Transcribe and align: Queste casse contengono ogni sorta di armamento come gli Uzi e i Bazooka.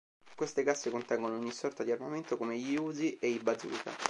Queste 0.35 0.63
casse 0.63 0.89
contengono 0.89 1.35
ogni 1.35 1.51
sorta 1.51 1.83
di 1.83 1.91
armamento 1.91 2.35
come 2.35 2.57
gli 2.57 2.75
Uzi 2.75 3.17
e 3.19 3.27
i 3.29 3.37
Bazooka. 3.37 3.95